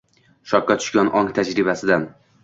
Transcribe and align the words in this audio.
Shokka 0.53 0.77
tushgan 0.79 1.11
ong 1.19 1.29
tajribasidan 1.39 2.09